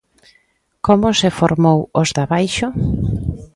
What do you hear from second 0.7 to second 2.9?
Como se formou Os d'Abaixo?